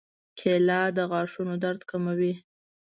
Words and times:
کېله 0.39 0.79
د 0.97 0.97
غاښونو 1.11 1.53
درد 1.63 1.81
کموي. 1.91 2.33